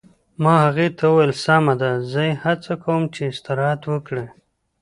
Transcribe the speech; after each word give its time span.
ما 0.43 0.53
هغې 0.65 0.87
ته 0.97 1.03
وویل: 1.09 1.33
سمه 1.43 1.73
ده، 1.81 1.91
زه 2.11 2.21
یې 2.29 2.39
هڅه 2.43 2.73
کوم 2.83 3.01
چې 3.13 3.21
استراحت 3.31 3.81
وکړي. 3.91 4.25